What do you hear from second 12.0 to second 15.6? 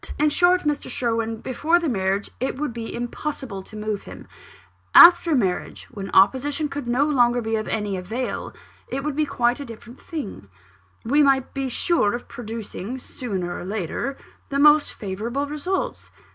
of producing, sooner or later, the most favourable